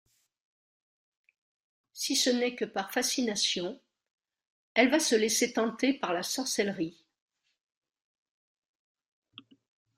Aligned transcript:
Si 1.93 2.15
ce 2.15 2.31
n’est 2.31 2.55
que 2.55 2.65
par 2.65 2.91
fascination, 2.91 3.79
elle 4.73 4.89
va 4.89 4.99
se 4.99 5.13
laisser 5.13 5.53
tenter 5.53 5.93
par 5.93 6.11
la 6.11 6.23
sorcellerie. 6.23 6.97